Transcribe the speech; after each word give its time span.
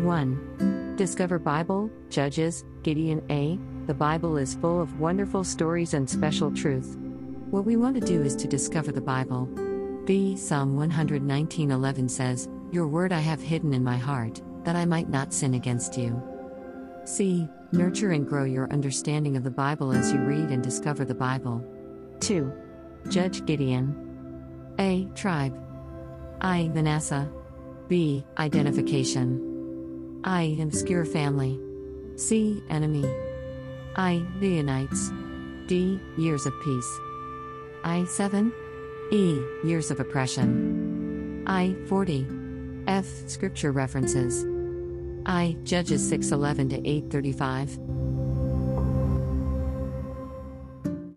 1. 0.00 0.94
Discover 0.96 1.40
Bible, 1.40 1.90
Judges, 2.08 2.64
Gideon 2.82 3.22
A. 3.30 3.58
The 3.86 3.94
Bible 3.94 4.36
is 4.36 4.54
full 4.54 4.80
of 4.80 5.00
wonderful 5.00 5.42
stories 5.42 5.94
and 5.94 6.08
special 6.08 6.52
truth. 6.52 6.96
What 7.50 7.64
we 7.64 7.76
want 7.76 7.94
to 7.98 8.06
do 8.06 8.22
is 8.22 8.36
to 8.36 8.48
discover 8.48 8.92
the 8.92 9.00
Bible. 9.00 9.48
B. 10.04 10.36
Psalm 10.36 10.76
119:11 10.76 12.08
says, 12.08 12.48
"Your 12.70 12.86
word 12.86 13.12
I 13.12 13.20
have 13.20 13.40
hidden 13.40 13.74
in 13.74 13.82
my 13.82 13.96
heart, 13.96 14.40
that 14.64 14.76
I 14.76 14.84
might 14.84 15.08
not 15.08 15.32
sin 15.32 15.54
against 15.54 15.98
you." 15.98 16.22
C. 17.04 17.48
Nurture 17.72 18.12
and 18.12 18.26
grow 18.26 18.44
your 18.44 18.72
understanding 18.72 19.36
of 19.36 19.44
the 19.44 19.50
Bible 19.50 19.92
as 19.92 20.12
you 20.12 20.20
read 20.20 20.50
and 20.50 20.62
discover 20.62 21.04
the 21.04 21.14
Bible. 21.14 21.62
2. 22.20 22.52
Judge 23.08 23.44
Gideon. 23.46 23.94
A. 24.78 25.08
Tribe. 25.14 25.54
I. 26.40 26.70
Manasseh. 26.74 27.28
B. 27.88 28.24
Identification. 28.38 29.57
I. 30.24 30.56
Obscure 30.60 31.04
family. 31.04 31.58
C. 32.16 32.62
Enemy. 32.70 33.04
I. 33.96 34.22
Leonites. 34.40 35.12
D. 35.68 36.00
Years 36.16 36.46
of 36.46 36.52
peace. 36.64 36.98
I. 37.84 38.04
7. 38.04 38.52
E. 39.12 39.40
Years 39.64 39.90
of 39.90 40.00
oppression. 40.00 41.44
I. 41.46 41.74
40. 41.88 42.26
F. 42.86 43.06
Scripture 43.26 43.72
references. 43.72 44.44
I. 45.26 45.56
Judges 45.62 46.10
6:11 46.10 46.70
to 46.70 46.80
8:35. 46.82 47.78